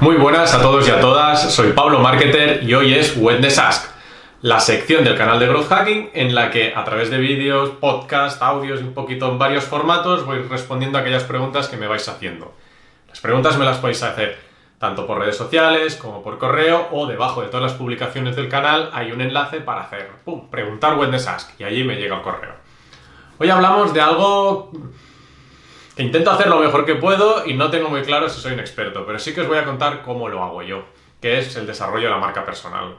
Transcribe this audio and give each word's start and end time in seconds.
Muy 0.00 0.16
buenas 0.16 0.52
a 0.52 0.60
todos 0.60 0.86
y 0.86 0.90
a 0.90 1.00
todas, 1.00 1.54
soy 1.54 1.72
Pablo 1.72 2.00
Marketer 2.00 2.62
y 2.62 2.74
hoy 2.74 2.92
es 2.92 3.16
Witness 3.16 3.58
Ask, 3.58 3.90
la 4.42 4.60
sección 4.60 5.04
del 5.04 5.16
canal 5.16 5.38
de 5.38 5.46
Growth 5.46 5.68
Hacking 5.68 6.10
en 6.12 6.34
la 6.34 6.50
que 6.50 6.74
a 6.74 6.84
través 6.84 7.08
de 7.08 7.16
vídeos, 7.16 7.70
podcast, 7.80 8.42
audios 8.42 8.80
y 8.80 8.84
un 8.84 8.92
poquito 8.92 9.26
en 9.30 9.38
varios 9.38 9.64
formatos 9.64 10.26
voy 10.26 10.40
respondiendo 10.40 10.98
a 10.98 11.00
aquellas 11.00 11.24
preguntas 11.24 11.68
que 11.68 11.78
me 11.78 11.86
vais 11.86 12.06
haciendo. 12.06 12.54
Las 13.08 13.20
preguntas 13.20 13.56
me 13.56 13.64
las 13.64 13.78
podéis 13.78 14.02
hacer 14.02 14.38
tanto 14.78 15.06
por 15.06 15.18
redes 15.18 15.38
sociales 15.38 15.96
como 15.96 16.22
por 16.22 16.36
correo 16.36 16.88
o 16.92 17.06
debajo 17.06 17.40
de 17.40 17.48
todas 17.48 17.62
las 17.62 17.72
publicaciones 17.72 18.36
del 18.36 18.50
canal 18.50 18.90
hay 18.92 19.12
un 19.12 19.22
enlace 19.22 19.60
para 19.60 19.80
hacer, 19.80 20.10
pum, 20.26 20.50
preguntar 20.50 20.98
Witness 20.98 21.26
Ask 21.26 21.58
y 21.58 21.64
allí 21.64 21.84
me 21.84 21.96
llega 21.96 22.16
el 22.16 22.22
correo. 22.22 22.52
Hoy 23.38 23.48
hablamos 23.48 23.94
de 23.94 24.02
algo 24.02 24.72
Intento 25.98 26.30
hacer 26.30 26.48
lo 26.48 26.60
mejor 26.60 26.84
que 26.84 26.96
puedo 26.96 27.46
y 27.46 27.54
no 27.54 27.70
tengo 27.70 27.88
muy 27.88 28.02
claro 28.02 28.28
si 28.28 28.38
soy 28.38 28.52
un 28.52 28.60
experto, 28.60 29.06
pero 29.06 29.18
sí 29.18 29.32
que 29.32 29.40
os 29.40 29.48
voy 29.48 29.56
a 29.56 29.64
contar 29.64 30.02
cómo 30.02 30.28
lo 30.28 30.42
hago 30.44 30.62
yo, 30.62 30.84
que 31.22 31.38
es 31.38 31.56
el 31.56 31.66
desarrollo 31.66 32.08
de 32.08 32.10
la 32.10 32.18
marca 32.18 32.44
personal. 32.44 32.96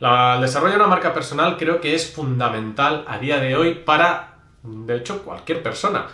el 0.00 0.40
desarrollo 0.42 0.72
de 0.72 0.80
una 0.80 0.88
marca 0.88 1.14
personal 1.14 1.56
creo 1.56 1.80
que 1.80 1.94
es 1.94 2.12
fundamental 2.12 3.04
a 3.08 3.18
día 3.18 3.40
de 3.40 3.56
hoy 3.56 3.76
para, 3.76 4.34
de 4.62 4.96
hecho, 4.96 5.22
cualquier 5.22 5.62
persona. 5.62 6.04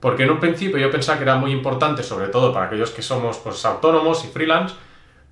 Porque 0.00 0.24
en 0.24 0.32
un 0.32 0.40
principio 0.40 0.78
yo 0.78 0.90
pensaba 0.90 1.18
que 1.18 1.22
era 1.22 1.36
muy 1.36 1.52
importante, 1.52 2.02
sobre 2.02 2.26
todo 2.26 2.52
para 2.52 2.66
aquellos 2.66 2.90
que 2.90 3.02
somos 3.02 3.38
pues, 3.38 3.64
autónomos 3.64 4.24
y 4.24 4.28
freelance, 4.28 4.74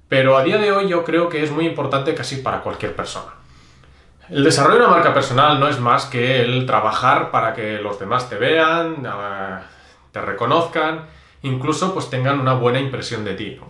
pero 0.09 0.37
a 0.37 0.45
día 0.45 0.59
de 0.59 0.71
hoy 0.71 0.89
yo 0.89 1.03
creo 1.03 1.29
que 1.29 1.43
es 1.43 1.51
muy 1.51 1.67
importante 1.67 2.15
casi 2.15 2.37
para 2.37 2.61
cualquier 2.61 2.95
persona. 2.95 3.33
El 4.29 4.45
desarrollo 4.45 4.79
de 4.79 4.85
una 4.85 4.95
marca 4.95 5.13
personal 5.13 5.59
no 5.59 5.67
es 5.67 5.81
más 5.81 6.05
que 6.05 6.41
el 6.43 6.67
trabajar 6.67 7.33
para 7.33 7.53
que 7.53 7.79
los 7.79 7.99
demás 7.99 8.31
te 8.31 8.37
vean, 8.37 9.05
te 10.13 10.21
reconozcan, 10.21 11.07
incluso 11.43 11.93
pues 11.95 12.11
tengan 12.11 12.41
una 12.41 12.55
buena 12.55 12.81
impresión 12.81 13.25
de 13.25 13.35
ti. 13.35 13.61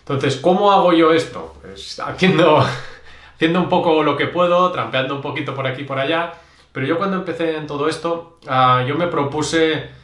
Entonces, 0.00 0.36
¿cómo 0.36 0.72
hago 0.72 0.92
yo 0.92 1.12
esto? 1.12 1.54
Pues 1.60 2.00
haciendo, 2.00 2.58
haciendo 3.34 3.60
un 3.60 3.68
poco 3.68 4.02
lo 4.02 4.16
que 4.16 4.26
puedo, 4.26 4.72
trampeando 4.72 5.14
un 5.14 5.22
poquito 5.22 5.54
por 5.54 5.66
aquí 5.66 5.82
y 5.82 5.84
por 5.84 5.98
allá, 5.98 6.32
pero 6.72 6.86
yo 6.86 6.98
cuando 6.98 7.16
empecé 7.16 7.56
en 7.56 7.66
todo 7.66 7.88
esto, 7.88 8.38
ah, 8.48 8.84
yo 8.86 8.96
me 8.96 9.06
propuse 9.06 10.02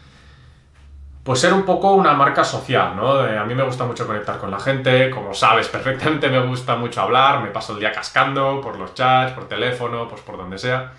pues 1.28 1.40
ser 1.40 1.52
un 1.52 1.64
poco 1.64 1.92
una 1.92 2.14
marca 2.14 2.42
social, 2.42 2.96
¿no? 2.96 3.10
a 3.18 3.44
mí 3.44 3.54
me 3.54 3.62
gusta 3.62 3.84
mucho 3.84 4.06
conectar 4.06 4.38
con 4.38 4.50
la 4.50 4.58
gente, 4.58 5.10
como 5.10 5.34
sabes 5.34 5.68
perfectamente 5.68 6.30
me 6.30 6.40
gusta 6.46 6.76
mucho 6.76 7.02
hablar, 7.02 7.42
me 7.42 7.50
paso 7.50 7.74
el 7.74 7.80
día 7.80 7.92
cascando 7.92 8.62
por 8.62 8.78
los 8.78 8.94
chats, 8.94 9.32
por 9.32 9.46
teléfono, 9.46 10.08
pues 10.08 10.22
por 10.22 10.38
donde 10.38 10.56
sea. 10.56 10.94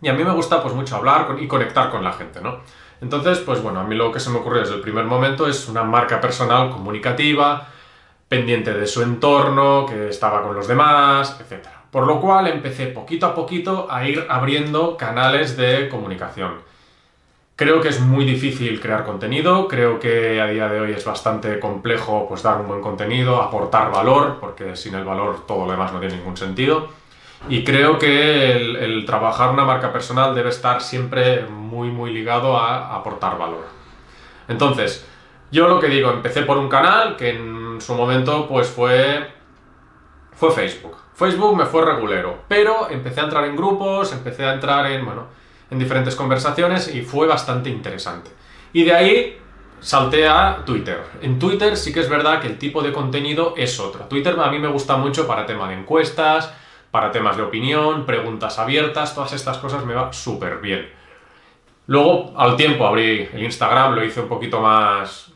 Y 0.00 0.08
a 0.08 0.14
mí 0.14 0.24
me 0.24 0.32
gusta 0.32 0.62
pues 0.62 0.74
mucho 0.74 0.96
hablar 0.96 1.36
y 1.38 1.46
conectar 1.46 1.90
con 1.90 2.02
la 2.02 2.14
gente, 2.14 2.40
¿no? 2.40 2.60
Entonces, 3.00 3.38
pues 3.38 3.62
bueno, 3.62 3.80
a 3.80 3.84
mí 3.84 3.94
lo 3.94 4.12
que 4.12 4.20
se 4.20 4.30
me 4.30 4.38
ocurrió 4.38 4.60
desde 4.60 4.74
el 4.74 4.80
primer 4.80 5.04
momento 5.04 5.46
es 5.46 5.68
una 5.68 5.82
marca 5.82 6.20
personal 6.20 6.70
comunicativa, 6.70 7.68
pendiente 8.28 8.74
de 8.74 8.86
su 8.86 9.02
entorno, 9.02 9.86
que 9.86 10.08
estaba 10.08 10.42
con 10.42 10.54
los 10.54 10.68
demás, 10.68 11.40
etc. 11.40 11.66
Por 11.90 12.06
lo 12.06 12.20
cual 12.20 12.46
empecé 12.46 12.86
poquito 12.86 13.26
a 13.26 13.34
poquito 13.34 13.88
a 13.90 14.06
ir 14.06 14.26
abriendo 14.28 14.96
canales 14.96 15.56
de 15.56 15.88
comunicación. 15.88 16.70
Creo 17.56 17.80
que 17.80 17.88
es 17.88 18.00
muy 18.00 18.24
difícil 18.24 18.80
crear 18.80 19.04
contenido, 19.04 19.68
creo 19.68 19.98
que 19.98 20.40
a 20.40 20.46
día 20.46 20.68
de 20.68 20.80
hoy 20.80 20.92
es 20.92 21.04
bastante 21.04 21.60
complejo 21.60 22.26
pues, 22.28 22.42
dar 22.42 22.60
un 22.60 22.68
buen 22.68 22.80
contenido, 22.80 23.42
aportar 23.42 23.90
valor, 23.92 24.38
porque 24.40 24.76
sin 24.76 24.94
el 24.94 25.04
valor 25.04 25.44
todo 25.46 25.66
lo 25.66 25.72
demás 25.72 25.92
no 25.92 26.00
tiene 26.00 26.16
ningún 26.16 26.36
sentido. 26.36 26.88
Y 27.48 27.64
creo 27.64 27.98
que 27.98 28.52
el, 28.84 29.04
trabajar 29.06 29.50
una 29.50 29.64
marca 29.64 29.92
personal 29.92 30.34
debe 30.34 30.50
estar 30.50 30.82
siempre 30.82 31.46
muy, 31.46 31.88
muy 31.90 32.12
ligado 32.12 32.56
a, 32.56 32.94
aportar 32.94 33.38
valor. 33.38 33.66
Entonces, 34.48 35.06
yo 35.50 35.68
lo 35.68 35.80
que 35.80 35.88
digo, 35.88 36.10
empecé 36.10 36.42
por 36.42 36.58
un 36.58 36.68
canal 36.68 37.16
que 37.16 37.30
en 37.30 37.80
su 37.80 37.94
momento 37.94 38.46
pues 38.46 38.68
fue, 38.68 39.26
fue 40.32 40.50
Facebook. 40.50 40.96
Facebook 41.14 41.56
me 41.56 41.66
fue 41.66 41.84
regulero, 41.84 42.44
pero 42.48 42.88
empecé 42.90 43.20
a 43.20 43.24
entrar 43.24 43.44
en 43.44 43.56
grupos, 43.56 44.12
empecé 44.12 44.44
a 44.44 44.54
entrar 44.54 44.86
en, 44.90 45.04
bueno, 45.04 45.26
en 45.70 45.78
diferentes 45.78 46.14
conversaciones 46.16 46.94
y 46.94 47.02
fue 47.02 47.26
bastante 47.26 47.70
interesante. 47.70 48.30
Y 48.72 48.84
de 48.84 48.94
ahí 48.94 49.38
salté 49.80 50.28
a 50.28 50.62
Twitter. 50.64 51.02
En 51.22 51.38
Twitter 51.38 51.76
sí 51.76 51.92
que 51.92 52.00
es 52.00 52.08
verdad 52.08 52.40
que 52.40 52.46
el 52.46 52.58
tipo 52.58 52.82
de 52.82 52.92
contenido 52.92 53.54
es 53.56 53.80
otro. 53.80 54.04
Twitter 54.04 54.38
a 54.38 54.50
mí 54.50 54.58
me 54.58 54.68
gusta 54.68 54.96
mucho 54.96 55.26
para 55.26 55.46
tema 55.46 55.68
de 55.68 55.74
encuestas, 55.74 56.52
para 56.90 57.12
temas 57.12 57.36
de 57.36 57.42
opinión, 57.42 58.04
preguntas 58.04 58.58
abiertas, 58.58 59.14
todas 59.14 59.32
estas 59.32 59.58
cosas 59.58 59.84
me 59.84 59.94
va 59.94 60.12
súper 60.12 60.58
bien. 60.58 60.90
Luego, 61.86 62.32
al 62.36 62.56
tiempo, 62.56 62.86
abrí 62.86 63.28
el 63.32 63.42
Instagram, 63.42 63.94
lo 63.94 64.04
hice 64.04 64.20
un 64.20 64.28
poquito 64.28 64.60
más, 64.60 65.32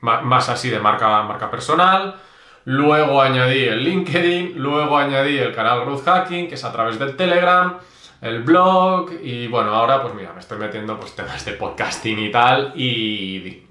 más, 0.00 0.48
así 0.48 0.70
de 0.70 0.78
marca, 0.78 1.22
marca 1.22 1.50
personal. 1.50 2.16
Luego 2.64 3.22
añadí 3.22 3.64
el 3.64 3.84
LinkedIn, 3.84 4.54
luego 4.56 4.98
añadí 4.98 5.38
el 5.38 5.54
canal 5.54 5.80
Growth 5.80 6.04
Hacking, 6.04 6.48
que 6.48 6.56
es 6.56 6.64
a 6.64 6.72
través 6.72 6.98
del 6.98 7.16
Telegram, 7.16 7.78
el 8.20 8.42
blog 8.42 9.12
y 9.22 9.46
bueno, 9.46 9.74
ahora 9.74 10.02
pues 10.02 10.14
mira, 10.14 10.32
me 10.32 10.40
estoy 10.40 10.58
metiendo 10.58 10.98
pues 10.98 11.14
temas 11.14 11.44
de 11.44 11.52
podcasting 11.52 12.18
y 12.18 12.30
tal 12.30 12.72
y, 12.74 13.64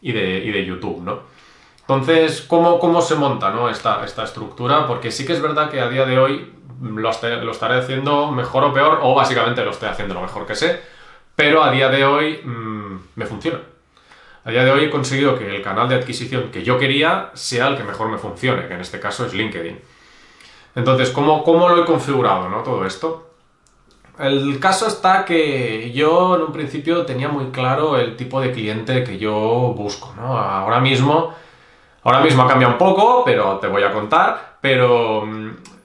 y, 0.00 0.12
de, 0.12 0.38
y 0.44 0.50
de 0.50 0.64
YouTube, 0.64 1.02
¿no? 1.02 1.20
Entonces, 1.80 2.42
¿cómo, 2.42 2.78
cómo 2.78 3.02
se 3.02 3.16
monta 3.16 3.50
¿no? 3.50 3.68
esta, 3.68 4.04
esta 4.04 4.24
estructura? 4.24 4.86
Porque 4.86 5.10
sí 5.10 5.26
que 5.26 5.32
es 5.32 5.42
verdad 5.42 5.68
que 5.68 5.80
a 5.80 5.88
día 5.88 6.06
de 6.06 6.18
hoy 6.18 6.52
lo, 6.82 7.10
estaré 7.10 7.78
haciendo 7.78 8.30
mejor 8.30 8.64
o 8.64 8.72
peor, 8.72 8.98
o 9.02 9.14
básicamente 9.14 9.64
lo 9.64 9.70
estoy 9.70 9.88
haciendo 9.88 10.14
lo 10.14 10.20
mejor 10.20 10.46
que 10.46 10.54
sé, 10.54 10.80
pero 11.36 11.62
a 11.62 11.70
día 11.70 11.88
de 11.88 12.04
hoy 12.04 12.40
mm, 12.44 12.96
me 13.16 13.26
funciona. 13.26 13.60
A 14.44 14.50
día 14.50 14.64
de 14.64 14.72
hoy 14.72 14.84
he 14.84 14.90
conseguido 14.90 15.38
que 15.38 15.54
el 15.54 15.62
canal 15.62 15.88
de 15.88 15.94
adquisición 15.94 16.50
que 16.50 16.64
yo 16.64 16.78
quería 16.78 17.30
sea 17.34 17.68
el 17.68 17.76
que 17.76 17.84
mejor 17.84 18.08
me 18.08 18.18
funcione, 18.18 18.66
que 18.66 18.74
en 18.74 18.80
este 18.80 18.98
caso 18.98 19.24
es 19.24 19.34
LinkedIn. 19.34 19.78
Entonces, 20.74 21.10
¿cómo, 21.10 21.44
cómo 21.44 21.68
lo 21.68 21.82
he 21.82 21.86
configurado 21.86 22.48
¿no? 22.48 22.62
todo 22.62 22.84
esto? 22.84 23.28
El 24.18 24.58
caso 24.58 24.88
está 24.88 25.24
que 25.24 25.92
yo 25.92 26.36
en 26.36 26.42
un 26.42 26.52
principio 26.52 27.06
tenía 27.06 27.28
muy 27.28 27.46
claro 27.46 27.96
el 27.96 28.16
tipo 28.16 28.40
de 28.40 28.52
cliente 28.52 29.04
que 29.04 29.18
yo 29.18 29.74
busco. 29.76 30.12
¿no? 30.16 30.36
Ahora 30.36 30.80
mismo, 30.80 31.34
ahora 32.02 32.20
mismo 32.20 32.42
ha 32.42 32.48
cambiado 32.48 32.74
un 32.74 32.78
poco, 32.78 33.22
pero 33.24 33.58
te 33.58 33.68
voy 33.68 33.82
a 33.82 33.92
contar. 33.92 34.56
Pero 34.60 35.24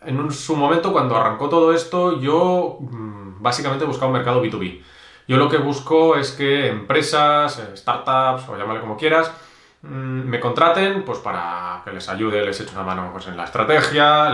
en 0.06 0.32
su 0.32 0.56
momento, 0.56 0.92
cuando 0.92 1.16
arrancó 1.16 1.50
todo 1.50 1.74
esto, 1.74 2.20
yo 2.20 2.78
mm, 2.80 3.42
básicamente 3.42 3.86
buscaba 3.86 4.08
un 4.08 4.14
mercado 4.14 4.44
B2B. 4.44 4.82
Yo 5.28 5.38
lo 5.38 5.50
que 5.50 5.58
busco 5.58 6.16
es 6.16 6.32
que 6.32 6.68
empresas, 6.68 7.60
eh, 7.60 7.76
startups, 7.78 8.48
o 8.50 8.58
llámale 8.58 8.80
como 8.80 8.98
quieras, 8.98 9.32
mm, 9.82 9.88
me 9.88 10.40
contraten 10.40 11.04
pues 11.04 11.20
para 11.20 11.82
que 11.84 11.92
les 11.92 12.08
ayude, 12.10 12.46
les 12.46 12.60
eche 12.60 12.74
una 12.74 12.84
mano 12.84 13.10
pues, 13.12 13.28
en 13.28 13.38
la 13.38 13.44
estrategia, 13.44 14.32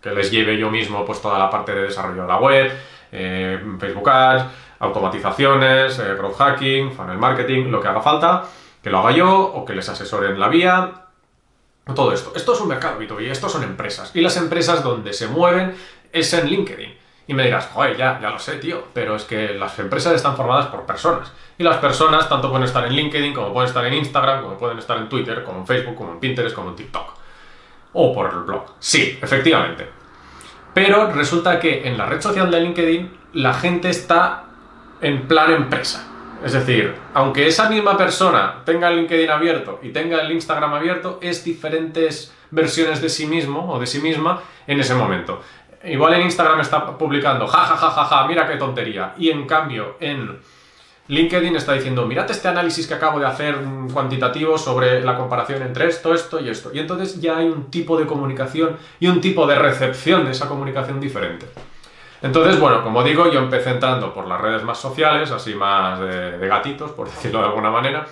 que 0.00 0.10
les 0.10 0.30
lleve 0.30 0.58
yo 0.58 0.70
mismo 0.70 1.04
pues 1.04 1.22
toda 1.22 1.38
la 1.38 1.48
parte 1.48 1.72
de 1.72 1.82
desarrollo 1.82 2.22
de 2.22 2.28
la 2.28 2.38
web, 2.38 2.72
eh, 3.12 3.60
Facebook 3.78 4.08
Ads, 4.08 4.44
automatizaciones, 4.80 5.98
eh, 6.00 6.14
growth 6.14 6.36
hacking, 6.36 6.92
funnel 6.92 7.18
marketing, 7.18 7.66
lo 7.70 7.80
que 7.80 7.88
haga 7.88 8.00
falta, 8.00 8.44
que 8.82 8.90
lo 8.90 8.98
haga 8.98 9.12
yo 9.12 9.40
o 9.40 9.64
que 9.64 9.74
les 9.74 9.88
asesore 9.88 10.30
en 10.30 10.40
la 10.40 10.48
vía 10.48 11.01
todo 11.94 12.12
esto. 12.12 12.32
Esto 12.34 12.52
es 12.54 12.60
un 12.60 12.68
mercado 12.68 13.00
B2B, 13.00 13.30
estos 13.30 13.52
son 13.52 13.62
empresas. 13.64 14.10
Y 14.14 14.20
las 14.20 14.36
empresas 14.36 14.82
donde 14.82 15.12
se 15.12 15.26
mueven 15.28 15.74
es 16.12 16.32
en 16.32 16.48
LinkedIn. 16.48 16.94
Y 17.26 17.34
me 17.34 17.44
dirás, 17.44 17.68
joder, 17.72 17.96
ya, 17.96 18.20
ya 18.20 18.30
lo 18.30 18.38
sé, 18.38 18.56
tío, 18.56 18.84
pero 18.92 19.16
es 19.16 19.24
que 19.24 19.54
las 19.54 19.78
empresas 19.78 20.14
están 20.14 20.36
formadas 20.36 20.66
por 20.66 20.84
personas. 20.84 21.32
Y 21.58 21.62
las 21.62 21.76
personas 21.78 22.28
tanto 22.28 22.50
pueden 22.50 22.64
estar 22.64 22.84
en 22.86 22.94
LinkedIn, 22.94 23.32
como 23.32 23.52
pueden 23.52 23.68
estar 23.68 23.84
en 23.86 23.94
Instagram, 23.94 24.42
como 24.42 24.58
pueden 24.58 24.78
estar 24.78 24.96
en 24.98 25.08
Twitter, 25.08 25.44
como 25.44 25.60
en 25.60 25.66
Facebook, 25.66 25.94
como 25.94 26.12
en 26.12 26.20
Pinterest, 26.20 26.54
como 26.54 26.70
en 26.70 26.76
TikTok. 26.76 27.14
O 27.94 28.12
por 28.12 28.30
el 28.30 28.40
blog. 28.40 28.74
Sí, 28.78 29.18
efectivamente. 29.20 29.88
Pero 30.74 31.10
resulta 31.12 31.60
que 31.60 31.86
en 31.86 31.98
la 31.98 32.06
red 32.06 32.20
social 32.20 32.50
de 32.50 32.60
LinkedIn 32.60 33.18
la 33.34 33.54
gente 33.54 33.90
está 33.90 34.44
en 35.00 35.28
plan 35.28 35.52
empresa. 35.52 36.11
Es 36.44 36.52
decir, 36.52 36.94
aunque 37.14 37.46
esa 37.46 37.68
misma 37.68 37.96
persona 37.96 38.62
tenga 38.64 38.88
el 38.88 38.96
LinkedIn 38.96 39.30
abierto 39.30 39.78
y 39.82 39.90
tenga 39.90 40.20
el 40.20 40.32
Instagram 40.32 40.74
abierto, 40.74 41.18
es 41.22 41.44
diferentes 41.44 42.34
versiones 42.50 43.00
de 43.00 43.08
sí 43.08 43.26
mismo 43.26 43.72
o 43.72 43.78
de 43.78 43.86
sí 43.86 44.00
misma 44.00 44.42
en 44.66 44.80
ese 44.80 44.94
momento. 44.94 45.40
Igual 45.84 46.14
en 46.14 46.22
Instagram 46.22 46.60
está 46.60 46.98
publicando, 46.98 47.46
ja, 47.46 47.64
ja, 47.64 47.76
ja, 47.76 47.90
ja, 47.90 48.04
ja, 48.04 48.26
mira 48.26 48.48
qué 48.48 48.56
tontería. 48.56 49.14
Y 49.18 49.30
en 49.30 49.46
cambio, 49.46 49.96
en 50.00 50.38
LinkedIn 51.08 51.56
está 51.56 51.74
diciendo, 51.74 52.06
mirad 52.06 52.30
este 52.30 52.48
análisis 52.48 52.86
que 52.86 52.94
acabo 52.94 53.20
de 53.20 53.26
hacer 53.26 53.56
cuantitativo 53.92 54.58
sobre 54.58 55.00
la 55.00 55.16
comparación 55.16 55.62
entre 55.62 55.88
esto, 55.88 56.12
esto 56.12 56.40
y 56.40 56.48
esto. 56.48 56.70
Y 56.72 56.80
entonces 56.80 57.20
ya 57.20 57.38
hay 57.38 57.46
un 57.46 57.70
tipo 57.70 57.98
de 57.98 58.06
comunicación 58.06 58.76
y 58.98 59.06
un 59.08 59.20
tipo 59.20 59.46
de 59.46 59.56
recepción 59.56 60.24
de 60.24 60.32
esa 60.32 60.48
comunicación 60.48 61.00
diferente. 61.00 61.46
Entonces, 62.22 62.58
bueno, 62.60 62.84
como 62.84 63.02
digo, 63.02 63.30
yo 63.30 63.40
empecé 63.40 63.70
entrando 63.70 64.14
por 64.14 64.28
las 64.28 64.40
redes 64.40 64.62
más 64.62 64.78
sociales, 64.78 65.30
así 65.32 65.54
más 65.54 65.98
de, 66.00 66.38
gatitos, 66.48 66.92
por 66.92 67.06
decirlo 67.10 67.40
de 67.40 67.46
alguna 67.46 67.70
manera, 67.70 68.06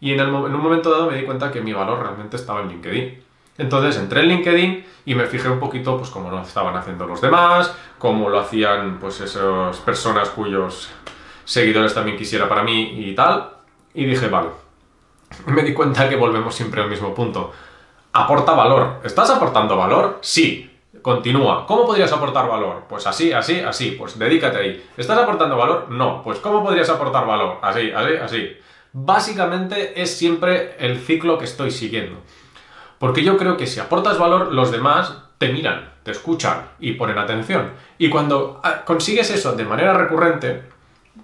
y 0.00 0.12
en, 0.12 0.20
un 0.20 0.62
momento 0.62 0.90
dado 0.90 1.10
me 1.10 1.16
di 1.16 1.24
cuenta 1.24 1.52
que 1.52 1.60
mi 1.60 1.72
valor 1.72 2.00
realmente 2.00 2.36
estaba 2.36 2.62
en 2.62 2.68
LinkedIn. 2.68 3.22
Entonces 3.58 3.98
entré 3.98 4.22
en 4.22 4.28
LinkedIn 4.28 4.86
y 5.04 5.14
me 5.14 5.26
fijé 5.26 5.50
un 5.50 5.60
poquito 5.60 5.98
pues 5.98 6.08
cómo 6.08 6.30
lo 6.30 6.40
estaban 6.40 6.74
haciendo 6.74 7.06
los 7.06 7.20
demás, 7.20 7.76
cómo 7.98 8.30
lo 8.30 8.40
hacían 8.40 8.98
pues 8.98 9.20
esas 9.20 9.76
personas 9.78 10.30
cuyos 10.30 10.90
seguidores 11.44 11.92
también 11.92 12.16
quisiera 12.16 12.48
para 12.48 12.62
mí 12.62 12.94
y 12.96 13.14
tal. 13.14 13.50
Y 13.92 14.06
dije, 14.06 14.28
vale, 14.28 14.48
me 15.46 15.62
di 15.62 15.74
cuenta 15.74 16.08
que 16.08 16.16
volvemos 16.16 16.54
siempre 16.54 16.80
al 16.80 16.88
mismo 16.88 17.14
punto. 17.14 17.52
Aporta 18.14 18.52
valor. 18.52 19.00
¿Estás 19.04 19.28
aportando 19.28 19.76
valor? 19.76 20.18
Sí. 20.22 20.70
Continúa. 21.02 21.66
¿Cómo 21.66 21.86
podrías 21.86 22.12
aportar 22.12 22.48
valor? 22.48 22.84
Pues 22.88 23.06
así, 23.06 23.32
así, 23.32 23.60
así. 23.60 23.92
Pues 23.92 24.18
dedícate 24.18 24.58
ahí. 24.58 24.86
¿Estás 24.96 25.18
aportando 25.18 25.56
valor? 25.56 25.90
No. 25.90 26.22
Pues 26.22 26.38
¿cómo 26.38 26.62
podrías 26.62 26.88
aportar 26.88 27.26
valor? 27.26 27.58
Así, 27.62 27.90
así, 27.90 28.14
así. 28.22 28.56
Básicamente 28.92 30.00
es 30.00 30.16
siempre 30.16 30.76
el 30.78 30.98
ciclo 30.98 31.38
que 31.38 31.44
estoy 31.44 31.70
siguiendo. 31.70 32.18
Porque 32.98 33.22
yo 33.22 33.36
creo 33.36 33.56
que 33.56 33.66
si 33.66 33.80
aportas 33.80 34.18
valor, 34.18 34.52
los 34.52 34.70
demás 34.70 35.14
te 35.38 35.52
miran, 35.52 35.90
te 36.02 36.10
escuchan 36.10 36.68
y 36.80 36.92
ponen 36.92 37.18
atención. 37.18 37.70
Y 37.96 38.10
cuando 38.10 38.60
ah, 38.62 38.84
consigues 38.84 39.30
eso 39.30 39.52
de 39.52 39.64
manera 39.64 39.94
recurrente, 39.94 40.64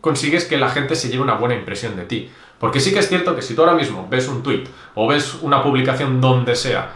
consigues 0.01 0.47
que 0.47 0.57
la 0.57 0.71
gente 0.71 0.95
se 0.97 1.09
lleve 1.09 1.23
una 1.23 1.35
buena 1.35 1.55
impresión 1.55 1.97
de 1.97 2.05
ti. 2.05 2.31
Porque 2.59 2.81
sí 2.81 2.95
que 2.95 3.01
es 3.01 3.09
cierto 3.09 3.37
que 3.37 3.43
si 3.43 3.55
tú 3.55 3.63
ahora 3.63 3.75
mismo 3.75 4.07
ves 4.09 4.29
un 4.29 4.43
tweet 4.43 4.65
o 4.95 5.07
ves 5.07 5.35
una 5.43 5.63
publicación 5.63 6.21
donde 6.21 6.57
sea 6.57 6.91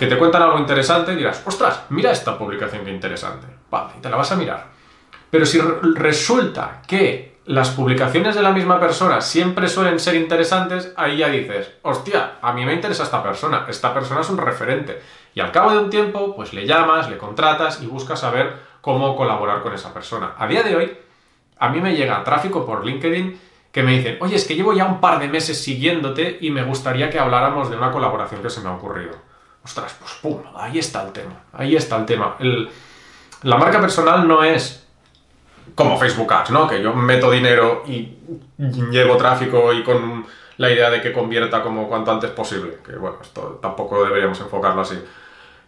que 0.00 0.06
te 0.06 0.16
cuentan 0.16 0.40
algo 0.40 0.58
interesante, 0.58 1.14
dirás, 1.14 1.42
ostras, 1.44 1.82
mira 1.90 2.10
esta 2.10 2.38
publicación 2.38 2.86
que 2.86 2.90
interesante. 2.90 3.46
Vale, 3.70 3.90
y 3.98 4.00
te 4.00 4.08
la 4.08 4.16
vas 4.16 4.32
a 4.32 4.36
mirar. 4.36 4.68
Pero 5.28 5.44
si 5.44 5.60
resulta 5.60 6.80
que 6.86 7.40
las 7.44 7.68
publicaciones 7.68 8.34
de 8.34 8.40
la 8.40 8.52
misma 8.52 8.80
persona 8.80 9.20
siempre 9.20 9.68
suelen 9.68 10.00
ser 10.00 10.14
interesantes, 10.14 10.94
ahí 10.96 11.18
ya 11.18 11.28
dices, 11.28 11.72
hostia, 11.82 12.38
a 12.40 12.54
mí 12.54 12.64
me 12.64 12.72
interesa 12.72 13.02
esta 13.02 13.22
persona, 13.22 13.66
esta 13.68 13.92
persona 13.92 14.22
es 14.22 14.30
un 14.30 14.38
referente. 14.38 15.02
Y 15.34 15.40
al 15.40 15.52
cabo 15.52 15.72
de 15.72 15.80
un 15.80 15.90
tiempo, 15.90 16.34
pues 16.34 16.54
le 16.54 16.66
llamas, 16.66 17.10
le 17.10 17.18
contratas 17.18 17.82
y 17.82 17.86
buscas 17.86 18.20
saber 18.20 18.54
cómo 18.80 19.14
colaborar 19.14 19.60
con 19.60 19.74
esa 19.74 19.92
persona. 19.92 20.32
A 20.38 20.46
día 20.46 20.62
de 20.62 20.76
hoy, 20.76 20.96
a 21.58 21.68
mí 21.68 21.78
me 21.82 21.94
llega 21.94 22.24
tráfico 22.24 22.64
por 22.64 22.86
LinkedIn 22.86 23.38
que 23.70 23.82
me 23.82 23.98
dicen, 23.98 24.16
oye, 24.22 24.36
es 24.36 24.46
que 24.46 24.54
llevo 24.54 24.72
ya 24.72 24.86
un 24.86 24.98
par 24.98 25.18
de 25.18 25.28
meses 25.28 25.62
siguiéndote 25.62 26.38
y 26.40 26.50
me 26.50 26.62
gustaría 26.62 27.10
que 27.10 27.18
habláramos 27.18 27.68
de 27.68 27.76
una 27.76 27.92
colaboración 27.92 28.40
que 28.40 28.48
se 28.48 28.62
me 28.62 28.70
ha 28.70 28.72
ocurrido. 28.72 29.28
Ostras, 29.64 29.94
pues 29.98 30.12
pum, 30.22 30.42
ahí 30.56 30.78
está 30.78 31.02
el 31.02 31.12
tema, 31.12 31.34
ahí 31.52 31.76
está 31.76 31.96
el 31.96 32.06
tema. 32.06 32.36
la 33.42 33.56
marca 33.56 33.80
personal 33.80 34.26
no 34.26 34.42
es 34.42 34.86
como 35.74 35.98
Facebook 35.98 36.32
Ads, 36.32 36.50
¿no? 36.50 36.66
Que 36.66 36.82
yo 36.82 36.94
meto 36.94 37.30
dinero 37.30 37.82
y 37.86 38.16
llevo 38.90 39.16
tráfico 39.16 39.72
y 39.72 39.82
con 39.82 40.26
la 40.56 40.70
idea 40.70 40.90
de 40.90 41.00
que 41.00 41.12
convierta 41.12 41.62
como 41.62 41.88
cuanto 41.88 42.10
antes 42.10 42.30
posible. 42.30 42.78
Que 42.84 42.96
bueno, 42.96 43.18
esto 43.20 43.58
tampoco 43.62 44.04
deberíamos 44.04 44.40
enfocarlo 44.40 44.82
así. 44.82 45.02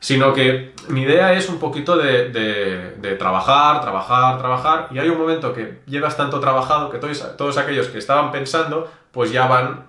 Sino 0.00 0.33
que 0.35 0.75
mi 0.88 1.03
idea 1.03 1.33
es 1.33 1.49
un 1.49 1.59
poquito 1.59 1.97
de, 1.97 3.17
trabajar, 3.19 3.81
trabajar, 3.81 4.38
trabajar. 4.38 4.88
Y 4.91 4.99
hay 4.99 5.09
un 5.09 5.19
momento 5.19 5.55
que 5.55 5.81
llevas 5.87 6.17
tanto 6.17 6.41
trabajado 6.41 6.91
que 6.91 6.99
todos, 6.99 7.37
todos 7.37 7.56
aquellos 7.56 7.87
que 7.88 7.99
estaban 7.99 8.33
pensando, 8.33 8.91
pues 9.12 9.31
ya 9.31 9.47
van 9.47 9.87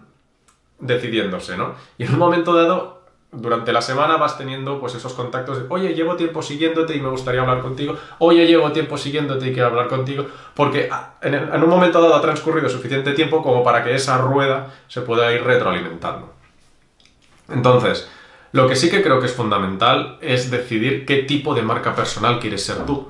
decidiéndose, 0.79 1.57
¿no? 1.57 1.73
Y 1.97 2.03
en 2.03 2.13
un 2.13 2.19
momento 2.19 2.53
dado 2.53 2.92
durante 3.33 3.73
la 3.73 3.81
semana 3.81 4.17
vas 4.17 4.37
teniendo 4.37 4.79
pues 4.79 4.95
esos 4.95 5.13
contactos 5.13 5.57
de, 5.57 5.65
oye, 5.69 5.93
llevo 5.93 6.15
tiempo 6.15 6.41
siguiéndote 6.41 6.95
y 6.95 7.01
me 7.01 7.09
gustaría 7.09 7.41
hablar 7.41 7.61
contigo, 7.61 7.97
oye, 8.19 8.45
llevo 8.45 8.71
tiempo 8.71 8.97
siguiéndote 8.97 9.47
y 9.47 9.53
quiero 9.53 9.69
hablar 9.69 9.87
contigo, 9.87 10.25
porque 10.53 10.87
ah, 10.91 11.15
en, 11.21 11.33
en, 11.33 11.63
un 11.63 11.69
momento 11.69 12.01
dado 12.01 12.15
ha 12.15 12.21
transcurrido 12.21 12.69
suficiente 12.69 13.13
tiempo 13.13 13.41
como 13.41 13.63
para 13.63 13.83
que 13.83 13.95
esa 13.95 14.17
rueda 14.19 14.71
se 14.87 15.01
pueda 15.01 15.33
ir 15.33 15.43
retroalimentando. 15.43 16.31
Entonces, 17.49 18.07
lo 18.53 18.67
que 18.67 18.75
sí 18.75 18.89
que 18.89 19.01
creo 19.01 19.19
que 19.19 19.25
es 19.25 19.33
fundamental 19.33 20.17
es 20.21 20.51
decidir 20.51 21.05
qué 21.05 21.23
tipo 21.23 21.55
de 21.55 21.63
marca 21.63 21.95
personal 21.95 22.39
quieres 22.39 22.63
ser 22.63 22.85
tú. 22.85 23.09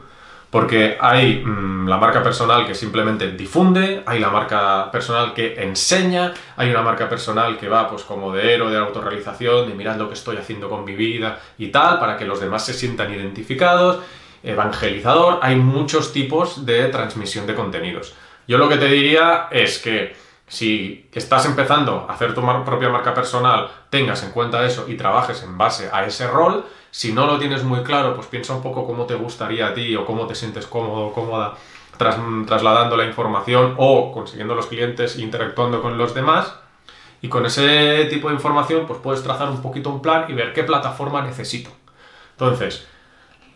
Porque 0.53 0.99
hay 1.01 1.43
mm, 1.43 1.87
la 1.87 1.97
marca 1.97 2.21
personal 2.21 2.67
que 2.67 2.75
simplemente 2.75 3.31
difunde, 3.31 4.03
hay 4.05 4.19
la 4.19 4.29
marca 4.29 4.91
personal 4.91 5.33
que 5.33 5.55
enseña, 5.59 6.31
hay 6.55 6.69
una 6.69 6.83
marca 6.83 7.09
personal 7.09 7.57
que 7.57 7.67
va 7.67 7.89
pues 7.89 8.03
como 8.03 8.31
de 8.31 8.53
héroe 8.53 8.69
de 8.71 8.77
autorrealización, 8.77 9.67
de 9.67 9.73
mirar 9.73 9.97
lo 9.97 10.07
que 10.09 10.13
estoy 10.13 10.37
haciendo 10.37 10.69
con 10.69 10.85
mi 10.85 10.93
vida 10.93 11.39
y 11.57 11.69
tal, 11.69 11.97
para 11.99 12.17
que 12.17 12.25
los 12.25 12.39
demás 12.39 12.63
se 12.63 12.75
sientan 12.75 13.11
identificados, 13.11 14.03
evangelizador, 14.43 15.39
hay 15.41 15.55
muchos 15.55 16.13
tipos 16.13 16.67
de 16.67 16.87
transmisión 16.89 17.47
de 17.47 17.55
contenidos. 17.55 18.13
Yo 18.47 18.59
lo 18.59 18.69
que 18.69 18.77
te 18.77 18.85
diría 18.85 19.47
es 19.49 19.79
que 19.79 20.15
si 20.47 21.09
estás 21.13 21.47
empezando 21.47 22.05
a 22.07 22.13
hacer 22.13 22.35
tu 22.35 22.41
propia 22.63 22.89
marca 22.89 23.15
personal, 23.15 23.71
tengas 23.89 24.21
en 24.21 24.29
cuenta 24.29 24.63
eso 24.63 24.85
y 24.87 24.97
trabajes 24.97 25.41
en 25.41 25.57
base 25.57 25.89
a 25.91 26.05
ese 26.05 26.27
rol, 26.27 26.63
si 26.93 27.11
no 27.11 27.25
lo 27.25 27.39
tienes 27.39 27.63
muy 27.63 27.81
claro, 27.81 28.13
pues 28.13 28.27
piensa 28.27 28.53
un 28.53 28.61
poco 28.61 28.85
cómo 28.85 29.07
te 29.07 29.15
gustaría 29.15 29.65
a 29.65 29.73
ti 29.73 29.95
o 29.95 30.05
cómo 30.05 30.27
te 30.27 30.35
sientes 30.35 30.67
cómodo 30.67 31.07
o 31.07 31.11
cómoda 31.11 31.55
trasladando 31.97 32.95
la 32.95 33.05
información 33.05 33.73
o 33.77 34.11
consiguiendo 34.11 34.53
los 34.53 34.67
clientes 34.67 35.17
interactuando 35.17 35.81
con 35.81 35.97
los 35.97 36.13
demás. 36.13 36.53
Y 37.19 37.29
con 37.29 37.47
ese 37.47 38.05
tipo 38.11 38.27
de 38.27 38.35
información, 38.35 38.85
pues 38.85 38.99
puedes 38.99 39.23
trazar 39.23 39.49
un 39.49 39.59
poquito 39.59 39.89
un 39.89 40.03
plan 40.03 40.25
y 40.29 40.33
ver 40.33 40.53
qué 40.53 40.63
plataforma 40.63 41.23
necesito. 41.23 41.71
Entonces, 42.33 42.87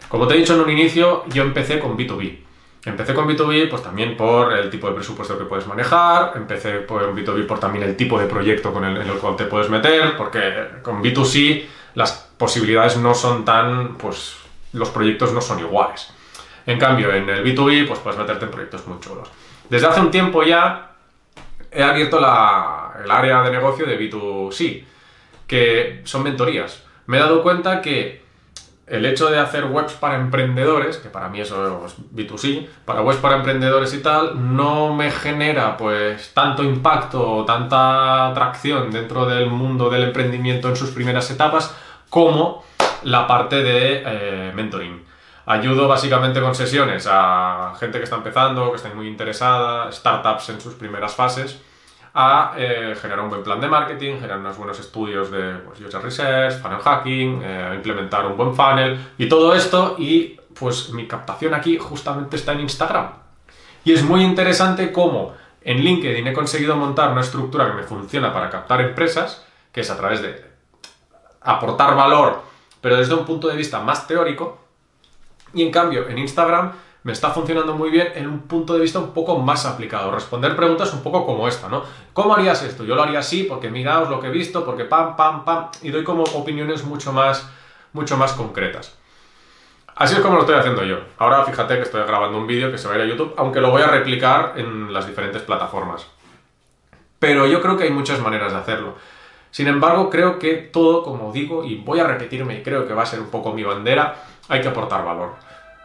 como 0.09 0.25
te 0.25 0.33
he 0.33 0.37
dicho 0.39 0.55
en 0.55 0.61
un 0.61 0.71
inicio, 0.71 1.23
yo 1.27 1.43
empecé 1.43 1.77
con 1.77 1.95
B2B. 1.95 2.39
Empecé 2.85 3.13
con 3.13 3.27
B2B 3.27 3.69
pues 3.69 3.83
también 3.83 4.17
por 4.17 4.51
el 4.51 4.71
tipo 4.71 4.87
de 4.87 4.95
presupuesto 4.95 5.37
que 5.37 5.45
puedes 5.45 5.67
manejar, 5.67 6.31
empecé 6.37 6.87
con 6.87 7.15
B2B 7.15 7.45
por 7.45 7.59
también 7.59 7.83
el 7.83 7.95
tipo 7.95 8.17
de 8.17 8.25
proyecto 8.25 8.73
con 8.73 8.83
el, 8.83 8.97
en 8.97 9.07
el 9.07 9.17
cual 9.19 9.35
te 9.35 9.45
puedes 9.45 9.69
meter, 9.69 10.17
porque 10.17 10.81
con 10.81 11.03
B2C 11.03 11.76
las 11.97 12.11
posibilidades 12.37 12.95
no 12.97 13.15
son 13.15 13.43
tan, 13.43 13.95
pues 13.95 14.37
los 14.71 14.89
proyectos 14.89 15.33
no 15.33 15.41
son 15.41 15.59
iguales. 15.59 16.07
En 16.67 16.77
cambio, 16.77 17.11
en 17.11 17.27
el 17.27 17.43
B2B, 17.43 17.87
pues 17.87 17.99
puedes 18.01 18.19
meterte 18.19 18.45
en 18.45 18.51
proyectos 18.51 18.85
muy 18.85 18.99
chulos. 18.99 19.27
Desde 19.67 19.87
hace 19.87 19.99
un 20.01 20.11
tiempo 20.11 20.43
ya 20.43 20.91
he 21.71 21.81
abierto 21.81 22.19
el 22.19 23.11
área 23.11 23.41
de 23.41 23.49
negocio 23.49 23.87
de 23.87 23.99
B2C, 23.99 24.83
que 25.47 26.01
son 26.03 26.21
mentorías. 26.21 26.83
Me 27.07 27.17
he 27.17 27.19
dado 27.19 27.41
cuenta 27.41 27.81
que 27.81 28.21
el 28.85 29.03
hecho 29.03 29.31
de 29.31 29.39
hacer 29.39 29.65
webs 29.65 29.93
para 29.93 30.17
emprendedores, 30.17 30.97
que 30.97 31.09
para 31.09 31.29
mí 31.29 31.41
eso 31.41 31.83
es 31.83 31.95
B2C, 32.13 32.67
para 32.85 33.01
webs 33.01 33.17
para 33.17 33.37
emprendedores 33.37 33.91
y 33.95 34.03
tal, 34.03 34.55
no 34.55 34.93
me 34.93 35.09
genera 35.09 35.75
pues 35.75 36.31
tanto 36.35 36.63
impacto 36.63 37.37
o 37.37 37.43
tanta 37.43 38.27
atracción 38.27 38.91
dentro 38.91 39.25
del 39.25 39.49
mundo 39.49 39.89
del 39.89 40.03
emprendimiento 40.03 40.69
en 40.69 40.75
sus 40.75 40.91
primeras 40.91 41.31
etapas 41.31 41.75
como 42.09 42.63
la 43.03 43.27
parte 43.27 43.61
de 43.63 44.03
eh, 44.05 44.51
mentoring. 44.53 45.05
Ayudo 45.45 45.87
básicamente 45.87 46.41
con 46.41 46.53
sesiones 46.53 47.07
a 47.09 47.73
gente 47.79 47.99
que 47.99 48.03
está 48.03 48.17
empezando, 48.17 48.69
que 48.69 48.77
está 48.77 48.89
muy 48.93 49.07
interesada, 49.07 49.91
startups 49.91 50.49
en 50.49 50.59
sus 50.59 50.73
primeras 50.73 51.15
fases, 51.15 51.61
a 52.13 52.53
eh, 52.57 52.95
generar 52.99 53.23
un 53.23 53.29
buen 53.29 53.43
plan 53.43 53.61
de 53.61 53.67
marketing, 53.67 54.15
generar 54.15 54.39
unos 54.39 54.57
buenos 54.57 54.79
estudios 54.79 55.31
de 55.31 55.53
pues, 55.65 55.79
user 55.79 56.01
research, 56.01 56.61
funnel 56.61 56.79
hacking, 56.79 57.41
eh, 57.43 57.71
implementar 57.75 58.25
un 58.25 58.35
buen 58.35 58.55
funnel 58.55 58.99
y 59.17 59.29
todo 59.29 59.53
esto. 59.55 59.95
Y 59.97 60.37
pues 60.53 60.89
mi 60.89 61.07
captación 61.07 61.53
aquí 61.53 61.77
justamente 61.77 62.35
está 62.35 62.53
en 62.53 62.61
Instagram. 62.61 63.11
Y 63.85 63.93
es 63.93 64.03
muy 64.03 64.23
interesante 64.23 64.91
cómo 64.91 65.33
en 65.61 65.77
LinkedIn 65.77 66.27
he 66.27 66.33
conseguido 66.33 66.75
montar 66.75 67.11
una 67.11 67.21
estructura 67.21 67.67
que 67.67 67.73
me 67.73 67.83
funciona 67.83 68.33
para 68.33 68.49
captar 68.49 68.81
empresas, 68.81 69.45
que 69.71 69.81
es 69.81 69.89
a 69.89 69.95
través 69.95 70.21
de 70.21 70.56
aportar 71.47 71.95
valor, 71.95 72.41
pero 72.81 72.97
desde 72.97 73.13
un 73.13 73.25
punto 73.25 73.47
de 73.47 73.55
vista 73.55 73.79
más 73.79 74.05
teórico. 74.05 74.59
Y 75.53 75.63
en 75.63 75.71
cambio, 75.71 76.07
en 76.07 76.17
Instagram 76.17 76.73
me 77.03 77.13
está 77.13 77.29
funcionando 77.31 77.73
muy 77.73 77.89
bien 77.89 78.11
en 78.15 78.27
un 78.27 78.41
punto 78.41 78.73
de 78.73 78.81
vista 78.81 78.99
un 78.99 79.13
poco 79.13 79.39
más 79.39 79.65
aplicado. 79.65 80.11
Responder 80.11 80.55
preguntas 80.57 80.93
un 80.93 81.01
poco 81.01 81.25
como 81.25 81.47
esta, 81.47 81.69
¿no? 81.69 81.83
¿Cómo 82.11 82.35
harías 82.35 82.61
esto? 82.63 82.83
Yo 82.83 82.95
lo 82.95 83.03
haría 83.03 83.19
así 83.19 83.43
porque 83.43 83.69
miraos 83.69 84.09
lo 84.09 84.19
que 84.19 84.27
he 84.27 84.31
visto, 84.31 84.65
porque 84.65 84.83
pam, 84.83 85.15
pam, 85.15 85.45
pam, 85.45 85.69
y 85.81 85.89
doy 85.89 86.03
como 86.03 86.23
opiniones 86.23 86.83
mucho 86.83 87.13
más, 87.13 87.49
mucho 87.93 88.17
más 88.17 88.33
concretas. 88.33 88.97
Así 89.95 90.15
es 90.15 90.19
como 90.19 90.35
lo 90.35 90.41
estoy 90.41 90.55
haciendo 90.55 90.83
yo. 90.83 90.97
Ahora 91.17 91.45
fíjate 91.45 91.75
que 91.75 91.83
estoy 91.83 92.03
grabando 92.03 92.37
un 92.37 92.45
vídeo 92.45 92.69
que 92.69 92.77
se 92.77 92.89
va 92.89 92.95
a 92.95 92.97
ir 92.97 93.03
a 93.03 93.07
YouTube, 93.07 93.33
aunque 93.37 93.61
lo 93.61 93.71
voy 93.71 93.81
a 93.81 93.87
replicar 93.87 94.53
en 94.57 94.93
las 94.93 95.07
diferentes 95.07 95.41
plataformas. 95.41 96.05
Pero 97.19 97.47
yo 97.47 97.61
creo 97.61 97.77
que 97.77 97.85
hay 97.85 97.91
muchas 97.91 98.19
maneras 98.19 98.51
de 98.51 98.59
hacerlo. 98.59 98.95
Sin 99.57 99.67
embargo, 99.67 100.11
creo 100.11 100.37
que 100.37 100.53
todo, 100.53 101.01
como 101.01 101.31
digo, 101.31 101.63
y 101.63 101.77
voy 101.77 101.99
a 101.99 102.03
repetirme 102.03 102.59
y 102.59 102.61
creo 102.61 102.87
que 102.87 102.93
va 102.93 103.01
a 103.01 103.05
ser 103.07 103.19
un 103.19 103.31
poco 103.31 103.53
mi 103.53 103.63
bandera, 103.63 104.13
hay 104.49 104.61
que 104.61 104.67
aportar 104.67 105.03
valor. 105.03 105.31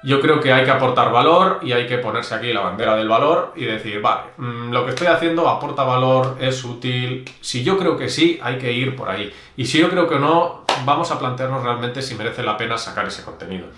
Yo 0.05 0.21
creo 0.21 0.41
que 0.41 0.52
hay 0.52 0.67
que 0.67 0.71
aportar 0.71 1.11
valor 1.11 1.61
y 1.62 1.73
hay 1.73 1.87
que 1.87 1.97
ponerse 1.97 2.35
aquí 2.35 2.52
la 2.52 2.61
bandera 2.61 2.97
del 2.97 3.09
valor 3.09 3.55
y 3.57 3.64
decir, 3.64 4.02
vale, 4.02 4.25
mm, 4.37 4.73
lo 4.73 4.85
que 4.85 4.91
estoy 4.91 5.07
haciendo 5.07 5.49
aporta 5.49 5.85
valor, 5.85 6.37
es 6.38 6.62
útil. 6.64 7.25
Si 7.41 7.64
yo 7.64 7.79
creo 7.79 7.97
que 7.97 8.11
sí, 8.11 8.38
hay 8.43 8.59
que 8.59 8.71
ir 8.71 8.95
por 8.95 9.09
ahí. 9.09 9.33
Y 9.57 9.64
si 9.64 9.79
yo 9.79 9.88
creo 9.88 10.07
que 10.07 10.19
no, 10.19 10.67
vamos 10.85 11.11
a 11.11 11.19
plantearnos 11.19 11.62
realmente 11.62 12.02
si 12.02 12.14
merece 12.14 12.43
la 12.43 12.59
pena 12.59 12.76
sacar 12.76 13.07
ese 13.07 13.25
contenido. 13.25 13.69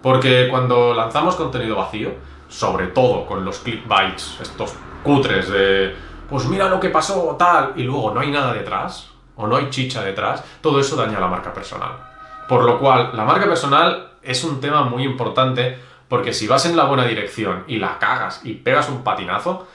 Porque 0.00 0.46
cuando 0.48 0.94
lanzamos 0.94 1.34
contenido 1.34 1.74
vacío, 1.74 2.12
sobre 2.46 2.86
todo 2.86 3.26
con 3.26 3.44
los 3.44 3.58
clickbaits, 3.58 4.38
estos 4.40 4.74
cutres 5.02 5.48
de, 5.50 5.92
pues 6.30 6.44
mira 6.44 6.68
lo 6.68 6.78
que 6.78 6.90
pasó, 6.90 7.34
tal, 7.36 7.72
y 7.74 7.82
luego 7.82 8.14
no 8.14 8.20
hay 8.20 8.30
nada 8.30 8.52
detrás, 8.52 9.10
o 9.36 9.46
no 9.46 9.56
hay 9.56 9.70
chicha 9.70 10.02
detrás, 10.02 10.44
todo 10.60 10.80
eso 10.80 10.96
daña 10.96 11.20
la 11.20 11.28
marca 11.28 11.52
personal. 11.52 11.92
Por 12.48 12.64
lo 12.64 12.78
cual, 12.78 13.10
la 13.14 13.24
marca 13.24 13.46
personal 13.46 14.12
es 14.22 14.44
un 14.44 14.60
tema 14.60 14.84
muy 14.84 15.04
importante 15.04 15.78
porque 16.08 16.32
si 16.32 16.46
vas 16.46 16.66
en 16.66 16.76
la 16.76 16.84
buena 16.84 17.06
dirección 17.06 17.64
y 17.66 17.78
la 17.78 17.98
cagas 17.98 18.40
y 18.44 18.54
pegas 18.54 18.88
un 18.88 19.02
patinazo, 19.02 19.66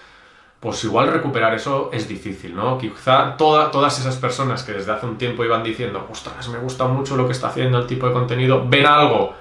pues 0.60 0.84
igual 0.84 1.08
recuperar 1.08 1.54
eso 1.54 1.89
es 1.94 2.08
difícil, 2.08 2.56
¿no? 2.56 2.78
Quizá 2.78 3.38
toda, 3.38 3.72
todas 3.72 3.98
esas 4.00 4.18
personas 4.18 4.63
que 4.63 4.74
desde 4.74 4.92
hace 4.92 5.06
un 5.06 5.18
tiempo 5.18 5.44
iban 5.46 5.63
diciendo, 5.63 6.06
ostras, 6.12 6.50
me 6.50 6.60
gusta 6.60 6.86
mucho 6.86 7.16
lo 7.16 7.25
que 7.25 7.32
está 7.32 7.48
haciendo 7.48 7.80
el 7.80 7.88
tipo 7.88 8.08
de 8.08 8.13
contenido, 8.13 8.66
ven 8.68 8.86
algo 8.86 9.34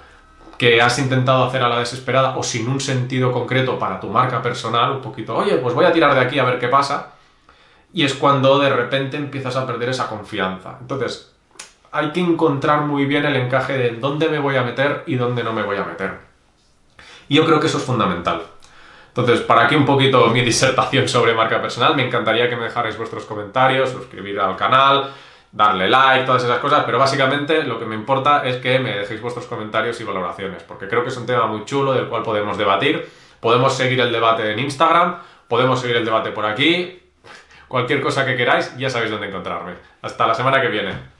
que 0.56 0.80
has 0.80 0.98
intentado 0.98 1.44
hacer 1.44 1.62
a 1.62 1.68
la 1.68 1.78
desesperada 1.78 2.37
o 2.37 2.42
sin 2.42 2.68
un 2.68 2.80
sentido 2.80 3.32
concreto 3.32 3.78
para 3.78 4.00
tu 4.00 4.08
marca 4.08 4.42
personal, 4.42 4.92
un 4.92 5.00
poquito, 5.00 5.37
oye, 5.37 5.56
pues 5.58 5.75
voy 5.75 5.84
a 5.84 5.92
tirar 5.92 6.14
de 6.14 6.20
aquí 6.20 6.38
a 6.38 6.44
ver 6.44 6.58
qué 6.58 6.68
pasa, 6.68 7.12
y 7.92 8.04
es 8.04 8.14
cuando 8.14 8.59
de 8.59 8.71
repente 8.71 9.16
empiezas 9.16 9.57
a 9.57 9.66
perder 9.66 9.90
esa 9.90 10.09
confianza. 10.09 10.78
Entonces, 10.80 11.33
hay 11.90 12.11
que 12.11 12.21
encontrar 12.21 12.83
muy 12.83 13.07
bien 13.07 13.25
el 13.25 13.37
encaje 13.37 13.78
de 13.78 13.90
dónde 13.90 14.28
me 14.28 14.38
voy 14.38 14.57
a 14.57 14.62
meter 14.62 15.04
y 15.07 15.16
dónde 15.16 15.42
no 15.42 15.52
me 15.52 15.62
voy 15.62 15.76
a 15.76 15.85
meter. 15.85 16.18
Y 17.28 17.37
yo 17.37 17.47
creo 17.47 17.61
que 17.61 17.66
eso 17.66 17.78
es 17.78 17.85
fundamental. 17.85 18.42
Entonces, 19.09 19.40
para 19.40 19.64
aquí 19.64 19.75
un 19.75 19.87
poquito 19.87 20.26
mi 20.28 20.40
disertación 20.45 21.09
sobre 21.09 21.35
marca 21.35 21.61
personal, 21.61 21.97
me 21.97 22.07
encantaría 22.07 22.49
que 22.49 22.57
me 22.57 22.64
dejarais 22.64 22.97
vuestros 22.97 23.25
comentarios, 23.25 23.90
suscribir 23.90 24.38
al 24.38 24.57
canal, 24.57 25.11
darle 25.50 25.88
like, 25.88 26.26
todas 26.26 26.45
esas 26.45 26.59
cosas, 26.59 26.85
pero 26.85 26.99
básicamente 26.99 27.64
lo 27.64 27.78
que 27.78 27.87
me 27.87 27.95
importa 27.95 28.47
es 28.47 28.57
que 28.57 28.78
me 28.78 28.97
dejéis 28.99 29.21
vuestros 29.21 29.47
comentarios 29.47 30.00
y 30.00 30.04
valoraciones, 30.04 30.62
porque 30.62 30.88
creo 30.88 31.02
que 31.02 31.09
es 31.09 31.16
un 31.16 31.26
tema 31.26 31.47
muy 31.47 31.64
chulo 31.64 31.92
del 31.92 32.07
cual 32.09 32.23
podemos 32.23 32.59
debatir. 32.59 33.09
Podemos 33.40 33.75
seguir 33.75 34.00
el 34.00 34.12
debate 34.12 34.52
en 34.52 34.59
Instagram, 34.59 35.16
podemos 35.47 35.80
seguir 35.80 35.97
el 35.97 36.04
debate 36.04 36.33
por 36.33 36.45
aquí, 36.45 37.07
cualquier 37.68 38.00
cosa 38.00 38.26
que 38.26 38.37
queráis, 38.37 38.76
ya 38.76 38.90
sabéis 38.90 39.10
dónde 39.10 39.28
encontrarme. 39.28 39.75
Hasta 40.02 40.26
la 40.26 40.34
semana 40.34 40.60
que 40.60 40.68
viene. 40.68 41.17